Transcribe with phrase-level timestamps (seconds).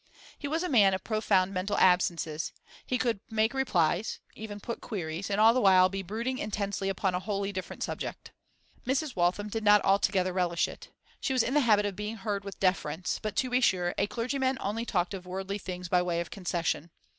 [0.35, 2.53] He was a man of profound mental absences;
[2.87, 7.13] he could make replies, even put queries, and all the while be brooding intensely upon
[7.13, 8.31] a wholly different subject.
[8.83, 9.15] Mrs.
[9.15, 12.59] Waltham did not altogether relish it; she was in the habit of being heard with
[12.59, 16.31] deference; but, to be sure, a clergyman only talked of worldly things by way of
[16.31, 16.89] concession.